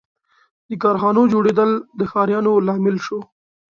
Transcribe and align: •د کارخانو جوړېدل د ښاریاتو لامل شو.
•د 0.69 0.71
کارخانو 0.83 1.21
جوړېدل 1.33 1.71
د 1.99 2.01
ښاریاتو 2.11 2.53
لامل 2.67 2.97
شو. 3.05 3.19